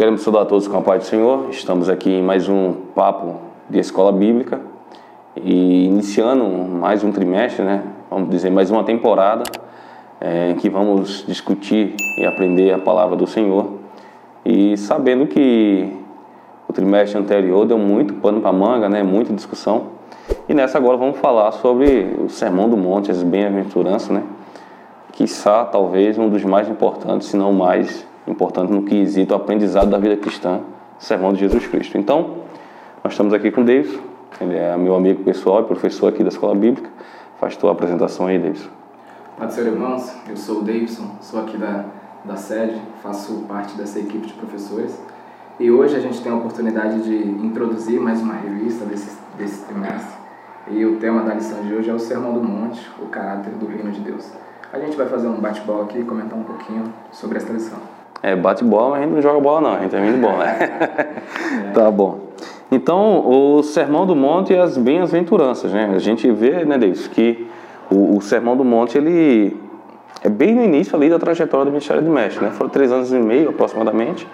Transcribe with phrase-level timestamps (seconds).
[0.00, 1.50] Queremos saudar a todos com a paz do Senhor.
[1.50, 3.34] Estamos aqui em mais um papo
[3.68, 4.58] de escola bíblica
[5.36, 7.82] e iniciando mais um trimestre, né?
[8.08, 9.42] Vamos dizer mais uma temporada
[10.18, 13.74] é, em que vamos discutir e aprender a palavra do Senhor
[14.42, 15.94] e sabendo que
[16.66, 19.02] o trimestre anterior deu muito pano para manga, né?
[19.02, 19.88] Muita discussão.
[20.48, 24.22] E nessa agora vamos falar sobre o Sermão do Monte, as bem-aventuranças, né?
[25.12, 30.16] Quiçá, talvez, um dos mais importantes, se não mais importante no quesito aprendizado da vida
[30.16, 30.60] cristã,
[30.98, 31.98] Sermão de Jesus Cristo.
[31.98, 32.38] Então,
[33.02, 33.98] nós estamos aqui com o Davis,
[34.40, 36.88] ele é meu amigo pessoal e professor aqui da Escola Bíblica.
[37.38, 38.68] Faz tua apresentação aí, Davis.
[39.36, 41.86] Pode ser, irmãos, eu sou o Davidson, sou aqui da,
[42.24, 45.00] da sede, faço parte dessa equipe de professores.
[45.58, 50.20] E hoje a gente tem a oportunidade de introduzir mais uma revista desse, desse trimestre.
[50.70, 53.66] E o tema da lição de hoje é o Sermão do Monte, o caráter do
[53.66, 54.30] Reino de Deus.
[54.72, 57.99] A gente vai fazer um bate-bola aqui e comentar um pouquinho sobre essa lição.
[58.22, 60.36] É, bate bola, mas a gente não joga bola não, a gente é muito bom,
[60.36, 60.56] né?
[61.72, 62.30] tá bom.
[62.70, 65.90] Então, o Sermão do Monte e as bem-aventuranças, né?
[65.94, 67.48] A gente vê, né, Deus, que
[67.90, 69.56] o, o, Sermão do Monte, ele
[70.22, 72.50] é bem no início ali da trajetória do Ministério do Mestre, né?
[72.52, 74.28] Foram três anos e meio, aproximadamente,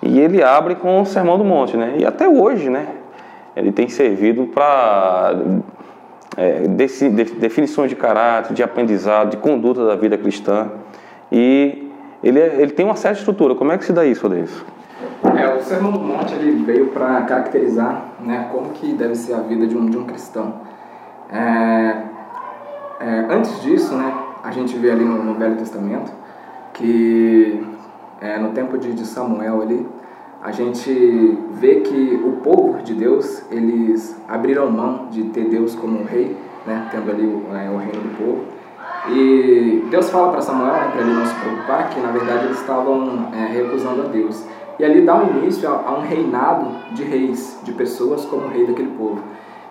[0.00, 1.94] e ele abre com o Sermão do Monte, né?
[1.98, 2.86] E até hoje, né?
[3.56, 5.34] Ele tem servido para
[6.36, 6.68] é,
[7.38, 10.70] definições de caráter, de aprendizado, de conduta da vida cristã,
[11.30, 11.91] e
[12.22, 13.54] ele, é, ele tem uma certa estrutura.
[13.54, 14.64] Como é que se dá isso, Adeus?
[15.36, 19.40] É, o Sermão do Monte ele veio para caracterizar né, como que deve ser a
[19.40, 20.54] vida de um, de um cristão.
[21.30, 22.02] É,
[23.00, 26.12] é, antes disso, né, a gente vê ali no, no Velho Testamento
[26.74, 27.64] que
[28.20, 29.86] é, no tempo de, de Samuel ali,
[30.42, 36.04] a gente vê que o povo de Deus, eles abriram mão de ter Deus como
[36.04, 38.44] rei, né, tendo ali o, é, o reino do povo,
[39.10, 42.60] e Deus fala para Samuel, né, para ele não se preocupar, que na verdade eles
[42.60, 44.46] estavam é, recusando a Deus.
[44.78, 48.66] E ali dá um início a, a, um reinado de reis, de pessoas como rei
[48.66, 49.20] daquele povo.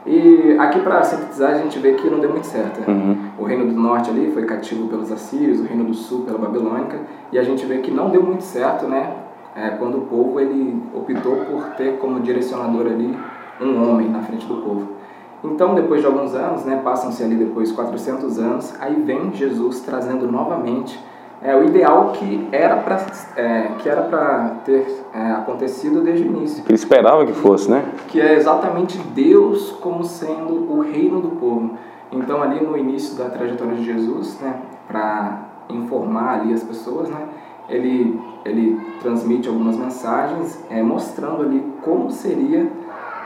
[0.06, 2.82] E aqui para sintetizar, a gente vê que não deu muito certo.
[2.82, 2.86] Né?
[2.88, 3.18] Uhum.
[3.38, 7.00] O reino do norte ali foi cativo pelos assírios, o reino do sul pela babilônica,
[7.32, 9.16] e a gente vê que não deu muito certo, né?
[9.56, 13.18] É, quando o povo ele optou por ter como direcionador ali
[13.60, 15.01] um homem na frente do povo.
[15.44, 20.32] Então, depois de alguns anos, né, passam-se ali depois 400 anos, aí vem Jesus trazendo
[20.32, 21.00] novamente
[21.42, 23.04] é, o ideal que era para
[23.36, 26.64] é, que era para ter é, acontecido desde o início.
[26.64, 27.84] Que ele esperava que fosse, né?
[28.10, 31.72] Que é exatamente Deus como sendo o reino do povo.
[32.12, 37.28] Então, ali no início da trajetória de Jesus, né, para informar ali as pessoas, né,
[37.68, 42.68] ele ele transmite algumas mensagens é, mostrando ali como seria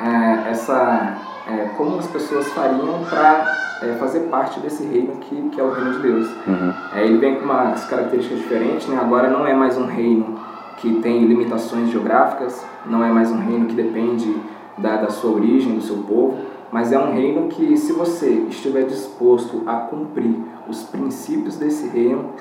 [0.02, 1.18] é, essa
[1.48, 3.46] é, como as pessoas fariam para
[3.82, 6.28] é, fazer parte desse reino que, que é o reino de Deus.
[6.48, 6.74] Uhum.
[6.94, 8.98] É, ele vem com umas características diferentes, né?
[9.00, 10.40] agora não é mais um reino
[10.78, 14.36] que tem limitações geográficas, não é mais um reino que depende
[14.78, 16.38] da, da sua origem, do seu povo,
[16.72, 20.36] mas é um reino que, se você estiver disposto a cumprir
[20.68, 22.32] os princípios desse reino,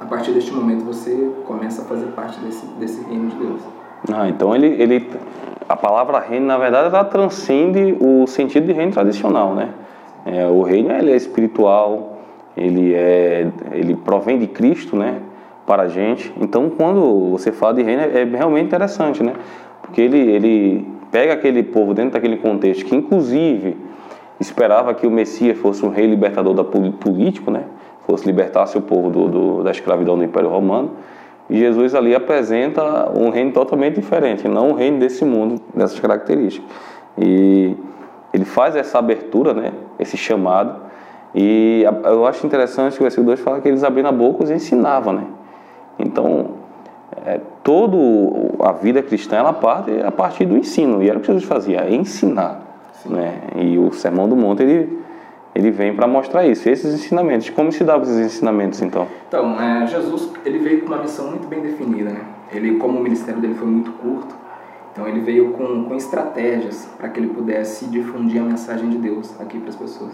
[0.00, 3.60] a partir deste momento você começa a fazer parte desse, desse reino de Deus.
[4.12, 5.08] Ah, então ele, ele,
[5.68, 9.70] a palavra reino, na verdade, ela transcende o sentido de reino tradicional, né?
[10.26, 12.18] É, o reino ele é espiritual,
[12.56, 15.20] ele é, ele provém de Cristo, né?
[15.66, 16.32] Para a gente.
[16.38, 19.32] Então, quando você fala de reino, é, é realmente interessante, né?
[19.80, 23.76] Porque ele, ele pega aquele povo dentro daquele contexto que, inclusive,
[24.38, 27.64] esperava que o Messias fosse um rei libertador da político, né?
[28.06, 30.90] Fosse libertar seu povo do, do da escravidão do Império Romano
[31.48, 36.68] e Jesus ali apresenta um reino totalmente diferente, não um reino desse mundo, dessas características.
[37.18, 37.76] E
[38.32, 40.82] ele faz essa abertura, né, esse chamado.
[41.34, 44.52] E eu acho interessante que o versículo 2 fala que eles abriam a boca e
[44.52, 45.24] ensinavam, né?
[45.98, 46.64] Então,
[47.24, 47.96] é, toda
[48.60, 51.02] a vida cristã ela parte a partir do ensino.
[51.02, 52.60] E era o que Jesus fazia, ensinar.
[53.06, 53.40] Né?
[53.56, 55.03] E o Sermão do Monte, ele
[55.54, 57.48] ele vem para mostrar isso, esses ensinamentos.
[57.50, 59.06] Como se davam esses ensinamentos, então?
[59.28, 62.20] Então, é, Jesus ele veio com uma missão muito bem definida, né?
[62.52, 64.34] Ele, como o ministério dele foi muito curto,
[64.92, 69.40] então ele veio com, com estratégias para que ele pudesse difundir a mensagem de Deus
[69.40, 70.12] aqui para as pessoas.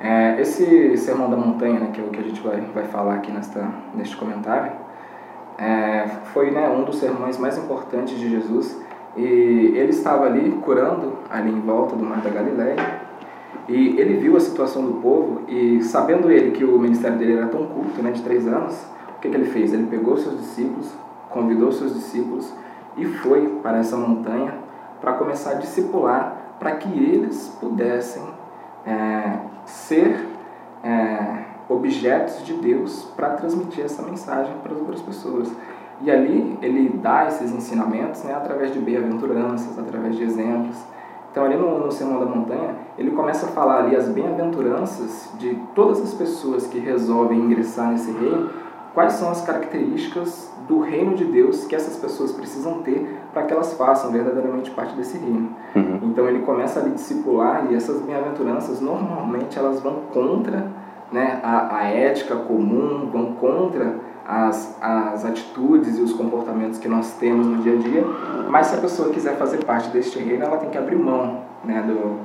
[0.00, 3.14] É, esse sermão da montanha, né, que é o que a gente vai, vai falar
[3.14, 4.72] aqui nesta, neste comentário,
[5.58, 8.80] é, foi né, um dos sermões mais importantes de Jesus
[9.16, 13.07] e ele estava ali curando ali em volta do Mar da Galileia
[13.68, 17.48] e ele viu a situação do povo e, sabendo ele que o ministério dele era
[17.48, 18.74] tão curto, né, de três anos,
[19.16, 19.74] o que, que ele fez?
[19.74, 20.90] Ele pegou seus discípulos,
[21.28, 22.50] convidou seus discípulos
[22.96, 24.54] e foi para essa montanha
[25.00, 28.22] para começar a discipular, para que eles pudessem
[28.86, 30.26] é, ser
[30.82, 35.52] é, objetos de Deus para transmitir essa mensagem para as outras pessoas.
[36.00, 40.76] E ali ele dá esses ensinamentos né, através de bem-aventuranças, através de exemplos.
[41.38, 45.54] Então, ali no, no Sermão da Montanha, ele começa a falar ali as bem-aventuranças de
[45.72, 48.50] todas as pessoas que resolvem ingressar nesse reino,
[48.92, 53.52] quais são as características do reino de Deus que essas pessoas precisam ter para que
[53.52, 55.50] elas façam verdadeiramente parte desse reino.
[55.76, 56.00] Uhum.
[56.02, 60.66] Então, ele começa a lhe discipular e essas bem-aventuranças, normalmente, elas vão contra
[61.12, 63.94] né, a, a ética comum, vão contra
[64.28, 68.04] as, as atitudes e os comportamentos que nós temos no dia a dia,
[68.50, 71.82] mas se a pessoa quiser fazer parte deste reino, ela tem que abrir mão né,
[71.82, 72.18] do,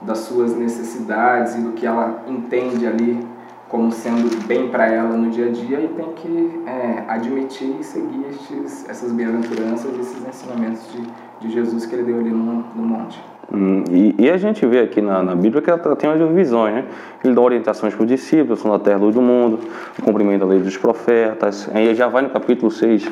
[0.00, 3.28] das suas necessidades e do que ela entende ali
[3.68, 7.84] como sendo bem para ela no dia a dia e tem que é, admitir e
[7.84, 11.02] seguir estes, essas bem-aventuranças, esses ensinamentos de,
[11.40, 13.22] de Jesus que ele deu ali no, no monte.
[13.52, 16.72] Hum, e, e, a gente vê aqui na, na Bíblia que ela tem as visões,
[16.72, 16.84] né?
[17.24, 19.58] Ele dá orientações para os discípulos, são da terra luz do mundo,
[20.04, 21.68] cumprimento da lei dos profetas.
[21.74, 23.10] Aí já vai no capítulo 6,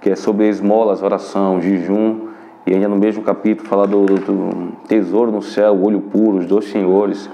[0.00, 2.28] que é sobre esmolas, oração, jejum.
[2.66, 6.46] E ainda no mesmo capítulo fala do, do tesouro no céu, o olho puro, os
[6.46, 7.28] dois senhores,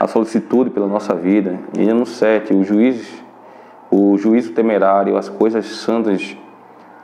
[0.00, 1.58] a solicitude pela nossa vida.
[1.76, 3.22] E ainda no 7, o juízo,
[3.90, 6.34] o juízo temerário, as coisas santas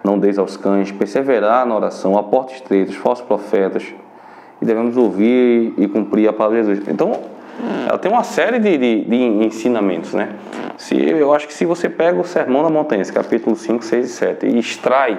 [0.02, 3.94] não deis aos cães, perseverar na oração, a porta estreita, os falsos profetas,
[4.60, 6.88] e devemos ouvir e cumprir a palavra de Jesus.
[6.88, 7.12] Então,
[7.88, 9.16] ela tem uma série de, de, de,
[9.46, 10.30] ensinamentos, né?
[10.76, 14.08] Se, eu acho que se você pega o Sermão da Montanha, capítulo 5, 6 e
[14.08, 15.18] 7, e extrai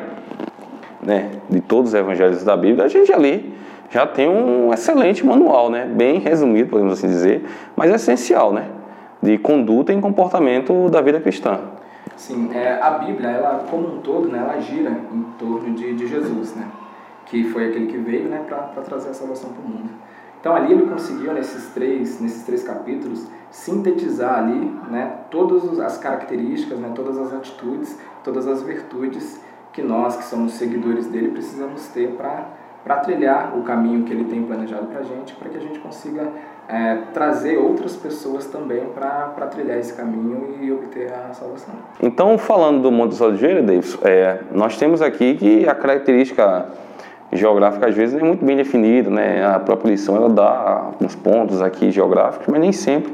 [1.02, 3.54] né, de todos os evangelhos da Bíblia, a gente ali
[3.90, 5.86] já tem um excelente manual, né?
[5.86, 7.44] Bem resumido, podemos assim dizer,
[7.76, 8.66] mas essencial, né?
[9.22, 11.60] De conduta e comportamento da vida cristã.
[12.16, 16.08] Sim, é, a Bíblia, ela como um todo, né, ela gira em torno de, de
[16.08, 16.68] Jesus, né?
[17.30, 19.90] Que foi aquele que veio né, para trazer a salvação para o mundo.
[20.40, 26.80] Então ali ele conseguiu nesses três, nesses três capítulos sintetizar ali né, todas as características,
[26.80, 29.42] né, todas as atitudes, todas as virtudes
[29.74, 34.44] que nós que somos seguidores dele precisamos ter para trilhar o caminho que ele tem
[34.44, 36.32] planejado para a gente, para que a gente consiga
[36.68, 41.74] é, trazer outras pessoas também para trilhar esse caminho e obter a salvação.
[42.02, 46.70] Então, falando do dos Oliveiras, Davis, é, nós temos aqui que a característica
[47.32, 49.46] geográfica às vezes é muito bem definida, né?
[49.46, 53.14] A própria lição ela dá uns pontos aqui geográficos, mas nem sempre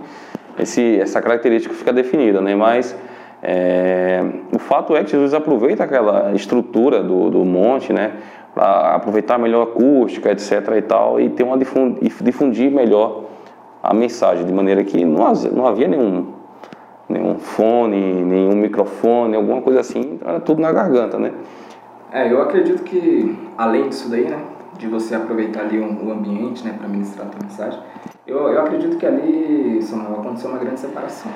[0.59, 2.55] esse, essa característica fica definida, né?
[2.55, 2.95] Mas
[3.43, 4.23] é,
[4.53, 8.13] o fato é que Jesus aproveita aquela estrutura do, do monte, né?
[8.53, 10.51] Para aproveitar melhor a acústica, etc.
[10.77, 13.25] e tal, e ter uma difundir, difundir melhor
[13.83, 16.33] a mensagem, de maneira que não, não havia nenhum
[17.07, 21.31] nenhum fone, nenhum microfone, alguma coisa assim, era tudo na garganta, né?
[22.15, 24.41] É, eu acredito que além disso daí, né,
[24.77, 27.77] de você aproveitar ali o, ambiente, né, para ministrar a tua mensagem,
[28.25, 31.29] eu, eu acredito que ali Samuel, aconteceu uma grande separação.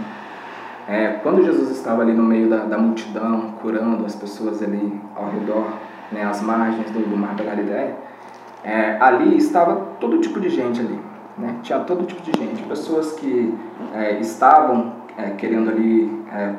[0.87, 5.29] É, quando Jesus estava ali no meio da, da multidão, curando as pessoas ali ao
[5.29, 5.65] redor,
[6.13, 7.97] né, às margens do, do Mar da Galileia,
[8.63, 10.97] é, ali estava todo tipo de gente ali.
[11.37, 11.57] Né?
[11.61, 12.63] Tinha todo tipo de gente.
[12.63, 13.53] Pessoas que
[13.93, 16.53] é, estavam é, querendo ali é,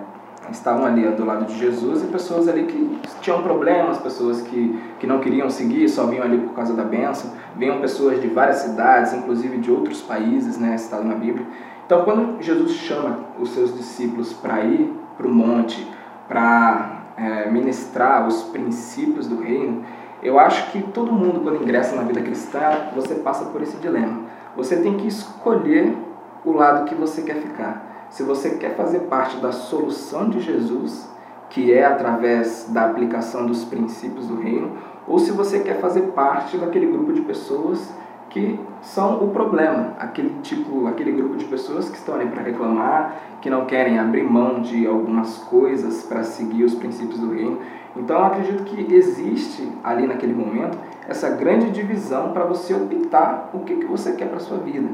[0.51, 5.07] estavam ali do lado de Jesus e pessoas ali que tinham problemas, pessoas que, que
[5.07, 7.33] não queriam seguir, só vinham ali por causa da bênção.
[7.57, 11.47] Vinham pessoas de várias cidades, inclusive de outros países, né, citado na Bíblia.
[11.85, 15.87] Então, quando Jesus chama os seus discípulos para ir para o monte,
[16.29, 19.85] para é, ministrar os princípios do reino,
[20.23, 22.61] eu acho que todo mundo, quando ingressa na vida cristã,
[22.95, 24.21] você passa por esse dilema.
[24.57, 25.97] Você tem que escolher
[26.45, 31.09] o lado que você quer ficar se você quer fazer parte da solução de Jesus,
[31.49, 34.73] que é através da aplicação dos princípios do reino,
[35.07, 37.93] ou se você quer fazer parte daquele grupo de pessoas
[38.29, 43.17] que são o problema, aquele tipo, aquele grupo de pessoas que estão ali para reclamar,
[43.41, 47.59] que não querem abrir mão de algumas coisas para seguir os princípios do reino.
[47.97, 53.61] Então eu acredito que existe ali naquele momento essa grande divisão para você optar o
[53.61, 54.89] que, que você quer para sua vida.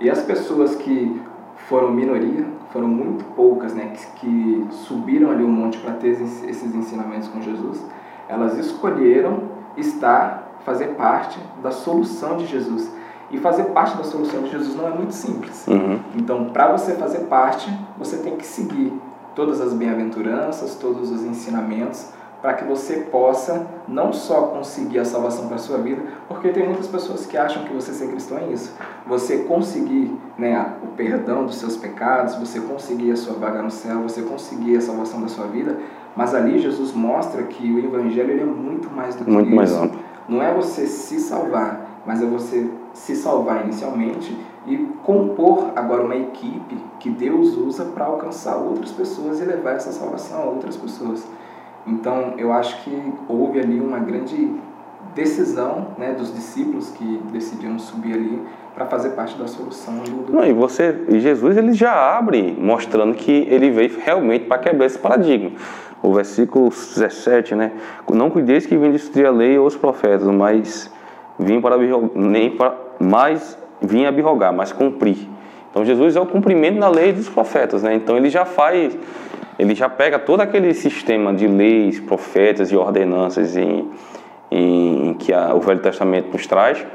[0.00, 1.20] E as pessoas que
[1.68, 6.74] foram minoria, foram muito poucas, né, que, que subiram ali o monte para ter esses
[6.74, 7.84] ensinamentos com Jesus,
[8.28, 9.42] elas escolheram
[9.76, 12.90] estar, fazer parte da solução de Jesus.
[13.30, 15.66] E fazer parte da solução de Jesus não é muito simples.
[15.68, 15.98] Uhum.
[16.16, 18.90] Então, para você fazer parte, você tem que seguir
[19.34, 25.46] todas as bem-aventuranças, todos os ensinamentos, para que você possa não só conseguir a salvação
[25.46, 28.52] para a sua vida, porque tem muitas pessoas que acham que você ser cristão é
[28.52, 28.74] isso.
[29.06, 34.02] Você conseguir né, o perdão dos seus pecados, você conseguir a sua vaga no céu,
[34.02, 35.78] você conseguir a salvação da sua vida,
[36.14, 39.56] mas ali Jesus mostra que o evangelho é muito mais do que muito isso.
[39.56, 39.98] Mais amplo.
[40.28, 46.16] Não é você se salvar, mas é você se salvar inicialmente e compor agora uma
[46.16, 51.26] equipe que Deus usa para alcançar outras pessoas e levar essa salvação a outras pessoas.
[51.88, 54.50] Então, eu acho que houve ali uma grande
[55.14, 58.42] decisão né, dos discípulos que decidiram subir ali
[58.74, 59.94] para fazer parte da solução.
[60.04, 60.32] Do...
[60.32, 64.98] Não, e você, Jesus ele já abre mostrando que ele veio realmente para quebrar esse
[64.98, 65.50] paradigma.
[66.00, 67.72] O versículo 17, né?
[68.12, 70.92] Não cuideis que vim destruir a lei ou os profetas, mas
[71.38, 71.76] vim para
[72.14, 75.28] nem para mais vim abrogar, mas cumprir.
[75.70, 77.94] Então Jesus é o cumprimento da lei dos profetas, né?
[77.94, 78.96] Então ele já faz,
[79.58, 83.88] ele já pega todo aquele sistema de leis, profetas e ordenanças em,
[84.50, 86.86] em, em que a, o Velho Testamento nos traz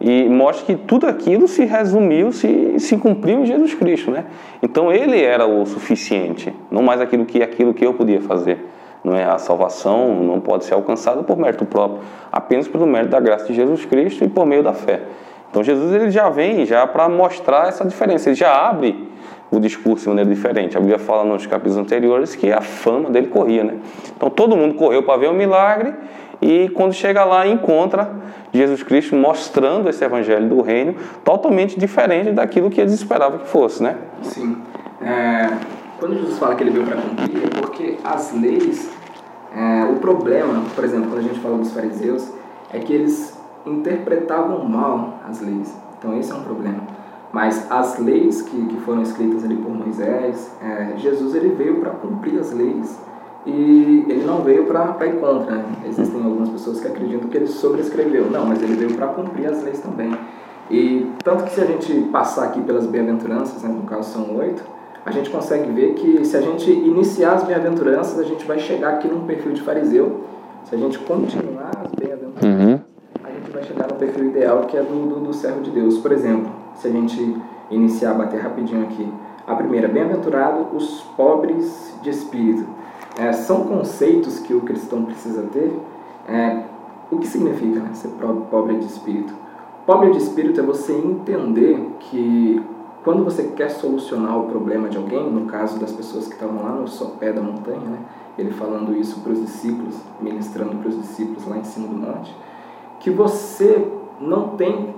[0.00, 4.24] e mostra que tudo aquilo se resumiu, se, se cumpriu em Jesus Cristo, né?
[4.62, 8.66] Então ele era o suficiente, não mais aquilo que aquilo que eu podia fazer.
[9.02, 12.00] Não é a salvação não pode ser alcançada por mérito próprio,
[12.30, 15.00] apenas pelo mérito da graça de Jesus Cristo e por meio da fé.
[15.50, 19.08] Então Jesus ele já vem já para mostrar essa diferença, ele já abre
[19.50, 20.76] o discurso de maneira diferente.
[20.76, 23.78] A Bíblia fala nos capítulos anteriores que a fama dele corria, né?
[24.16, 25.92] Então todo mundo correu para ver o milagre
[26.40, 28.10] e quando chega lá encontra
[28.52, 33.82] Jesus Cristo mostrando esse evangelho do reino totalmente diferente daquilo que eles esperavam que fosse,
[33.82, 33.96] né?
[34.22, 34.56] Sim.
[35.02, 35.50] É,
[35.98, 38.90] quando Jesus fala que ele veio para cumprir, é porque as leis,
[39.54, 42.32] é, o problema, por exemplo, quando a gente fala dos fariseus,
[42.72, 45.74] é que eles interpretavam mal as leis.
[45.98, 46.99] Então esse é um problema.
[47.32, 51.90] Mas as leis que, que foram escritas ali por Moisés, é, Jesus ele veio para
[51.90, 52.98] cumprir as leis
[53.46, 55.56] e ele não veio para ir contra.
[55.56, 55.64] Né?
[55.86, 58.30] Existem algumas pessoas que acreditam que ele sobrescreveu.
[58.30, 60.12] Não, mas ele veio para cumprir as leis também.
[60.70, 64.62] E tanto que se a gente passar aqui pelas bem-aventuranças, né, no caso são oito,
[65.04, 68.90] a gente consegue ver que se a gente iniciar as bem-aventuranças, a gente vai chegar
[68.90, 70.20] aqui num perfil de fariseu.
[70.64, 72.80] Se a gente continuar as bem-aventuranças, uhum.
[73.24, 75.98] a gente vai chegar no perfil ideal que é do, do, do servo de Deus.
[75.98, 77.36] Por exemplo, se a gente
[77.70, 79.12] iniciar, bater rapidinho aqui.
[79.46, 82.66] A primeira, bem-aventurado os pobres de espírito
[83.18, 85.78] é, são conceitos que o cristão precisa ter.
[86.26, 86.64] É,
[87.10, 88.08] o que significa né, ser
[88.50, 89.34] pobre de espírito?
[89.84, 92.62] Pobre de espírito é você entender que
[93.02, 96.72] quando você quer solucionar o problema de alguém, no caso das pessoas que estavam lá
[96.72, 97.98] no sopé da montanha, né,
[98.38, 102.34] ele falando isso para os discípulos, ministrando para os discípulos lá em cima do monte,
[103.00, 104.94] que você não tem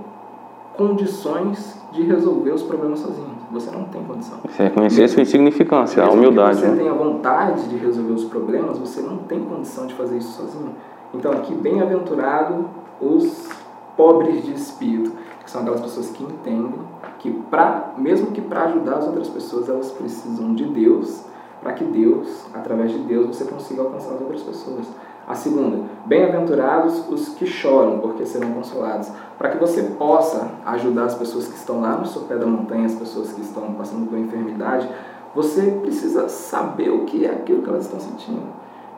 [0.77, 3.37] condições de resolver os problemas sozinho.
[3.51, 4.39] Você não tem condição.
[4.45, 6.57] Você reconhecer sua insignificância, a humildade.
[6.57, 6.77] Se você né?
[6.79, 10.75] tem a vontade de resolver os problemas, você não tem condição de fazer isso sozinho.
[11.13, 12.65] Então, aqui, bem-aventurado
[13.01, 13.51] os
[13.97, 15.13] pobres de espírito,
[15.45, 16.73] que são aquelas pessoas que entendem
[17.19, 21.25] que, pra, mesmo que para ajudar as outras pessoas, elas precisam de Deus,
[21.61, 24.87] para que Deus, através de Deus, você consiga alcançar as outras pessoas.
[25.27, 29.11] A segunda, bem-aventurados os que choram, porque serão consolados.
[29.39, 32.95] Para que você possa ajudar as pessoas que estão lá no sopé da montanha, as
[32.95, 34.89] pessoas que estão passando por enfermidade,
[35.35, 38.43] você precisa saber o que é aquilo que elas estão sentindo.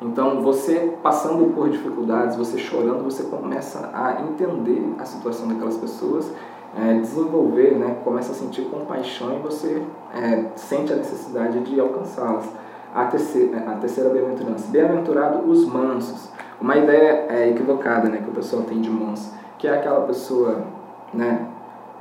[0.02, 6.30] Então, você passando por dificuldades, você chorando, você começa a entender a situação daquelas pessoas,
[6.76, 12.46] é, desenvolver, né, começa a sentir compaixão e você é, sente a necessidade de alcançá-las
[12.94, 14.70] a terceira, a terceira bem-aventurança.
[14.70, 16.30] Bem-aventurado os mansos.
[16.60, 20.64] Uma ideia é, equivocada né, que o pessoal tem de manso, que é aquela pessoa
[21.12, 21.46] né,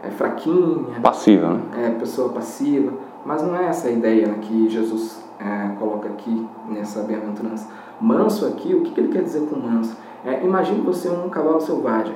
[0.04, 1.00] é fraquinha.
[1.02, 1.88] Passiva, né?
[1.88, 2.94] É, pessoa passiva.
[3.26, 7.68] Mas não é essa a ideia né, que Jesus é, coloca aqui nessa bem-aventurança.
[8.00, 9.98] Manso aqui, o que, que ele quer dizer com manso?
[10.26, 12.16] É, imagine você um cavalo selvagem.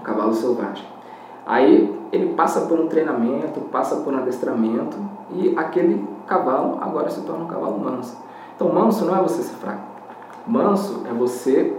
[0.00, 0.84] Um cavalo selvagem.
[1.46, 4.96] Aí ele passa por um treinamento, passa por um adestramento
[5.32, 8.16] e aquele cavalo agora se torna um cavalo manso.
[8.54, 9.82] Então, manso não é você ser fraco.
[10.46, 11.74] Manso é você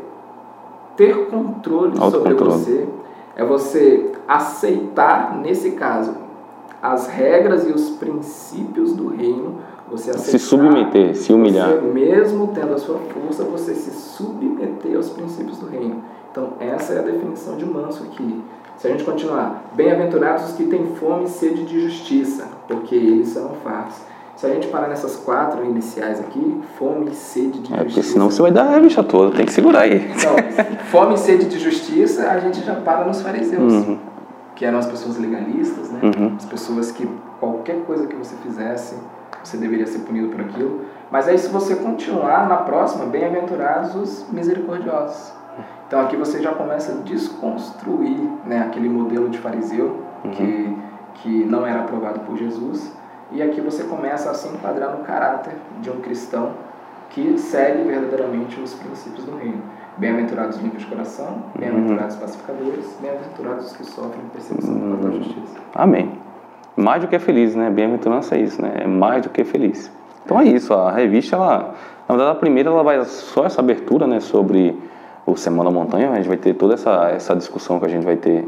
[0.95, 2.87] ter controle sobre você,
[3.35, 6.13] é você aceitar, nesse caso,
[6.81, 9.55] as regras e os princípios do reino,
[9.89, 11.69] você aceitar, se submeter, se humilhar.
[11.69, 16.03] Você, mesmo tendo a sua força, você se submeter aos princípios do reino.
[16.31, 18.43] Então, essa é a definição de manso aqui.
[18.79, 23.27] Se a gente continuar, bem-aventurados os que têm fome e sede de justiça, porque eles
[23.27, 23.97] serão fartos.
[24.37, 27.83] Se a gente parar nessas quatro iniciais aqui, fome e sede de é, justiça.
[27.83, 30.09] Porque senão você vai dar a revista toda, tem que segurar aí.
[30.15, 30.33] Então,
[30.89, 33.99] fome e sede de justiça, a gente já para nos fariseus, uhum.
[34.55, 35.99] que eram as pessoas legalistas, né?
[36.01, 36.35] Uhum.
[36.37, 37.05] As pessoas que
[37.37, 38.95] qualquer coisa que você fizesse,
[39.43, 40.85] você deveria ser punido por aquilo.
[41.11, 45.37] Mas aí, se você continuar na próxima, bem-aventurados os misericordiosos.
[45.89, 48.15] Então aqui você já começa a desconstruir
[48.45, 50.29] né, aquele modelo de fariseu uhum.
[50.29, 50.77] que,
[51.15, 52.95] que não era aprovado por Jesus.
[53.31, 56.51] E aqui você começa a se enquadrar no caráter de um cristão
[57.09, 59.63] que segue verdadeiramente os princípios do reino.
[59.97, 65.11] Bem-aventurados os limpos de coração, bem-aventurados os pacificadores, bem-aventurados os que sofrem perseguição uhum.
[65.11, 65.57] justiça.
[65.73, 66.11] Amém.
[66.77, 67.67] Mais do que feliz, né?
[67.71, 68.73] Bem-aventurança é isso, né?
[68.81, 69.91] É mais do que feliz.
[70.23, 71.73] Então é isso, a revista ela
[72.07, 74.77] Na verdade, a primeira ela vai só essa abertura, né, sobre
[75.31, 76.11] o Semana Montanha.
[76.11, 78.47] A gente vai ter toda essa, essa discussão que a gente vai ter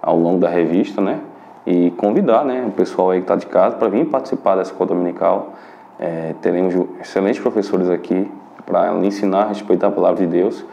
[0.00, 1.20] ao longo da revista, né?
[1.66, 4.88] E convidar, né, o pessoal aí que está de casa para vir participar dessa escola
[4.88, 5.52] dominical.
[5.98, 8.30] É, teremos excelentes professores aqui
[8.64, 10.64] para ensinar a respeitar a palavra de Deus.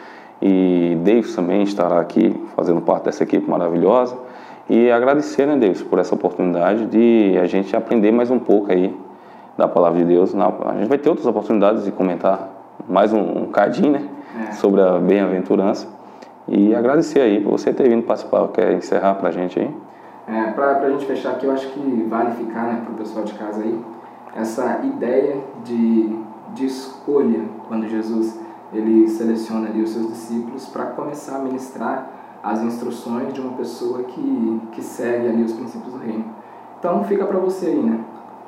[0.41, 4.15] E Deus também estará aqui fazendo parte dessa equipe maravilhosa.
[4.69, 8.95] E agradecer, né, Deus, por essa oportunidade de a gente aprender mais um pouco aí
[9.57, 10.33] da palavra de Deus.
[10.35, 12.49] A gente vai ter outras oportunidades de comentar
[12.87, 14.07] mais um, um cadinho, né?
[14.37, 14.51] É.
[14.53, 15.87] Sobre a bem-aventurança.
[16.47, 18.47] E agradecer aí por você ter vindo participar.
[18.49, 19.75] Quer encerrar pra gente aí?
[20.27, 23.33] É, pra, pra gente fechar aqui, eu acho que vale ficar, né, pro pessoal de
[23.33, 23.79] casa aí,
[24.35, 26.19] essa ideia de,
[26.53, 28.39] de escolha quando Jesus
[28.73, 32.09] ele seleciona ali os seus discípulos para começar a ministrar
[32.43, 36.25] as instruções de uma pessoa que, que segue ali os princípios do reino.
[36.77, 38.03] Então fica para você aí, né?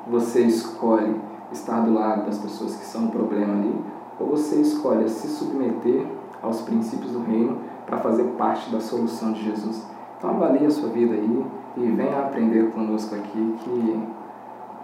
[0.06, 1.14] você escolhe
[1.52, 3.74] estar do lado das pessoas que são o problema ali,
[4.20, 6.04] ou você escolhe se submeter
[6.42, 9.84] aos princípios do reino para fazer parte da solução de Jesus.
[10.18, 11.44] Então avalie a sua vida aí
[11.76, 14.00] e venha aprender conosco aqui que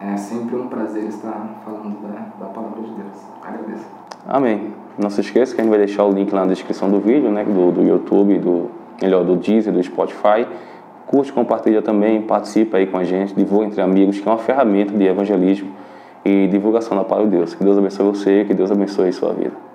[0.01, 3.19] é sempre um prazer estar falando da, da palavra de Deus.
[3.43, 3.87] Agradeço.
[4.27, 4.75] Amém.
[4.99, 7.31] Não se esqueça que a gente vai deixar o link lá na descrição do vídeo,
[7.31, 10.47] né, do, do YouTube, do melhor do Deezer, do Spotify
[11.07, 14.93] Curte, compartilha também, participa aí com a gente, divulga entre amigos, que é uma ferramenta
[14.93, 15.71] de evangelismo
[16.27, 17.55] e divulgação da palavra de Deus.
[17.55, 19.66] Que Deus abençoe você, que Deus abençoe sua vida.